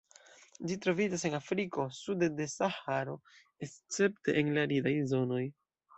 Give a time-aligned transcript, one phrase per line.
[0.69, 3.15] Ĝi troviĝas en Afriko sude de Saharo,
[3.69, 5.45] escepte en la aridaj zonoj.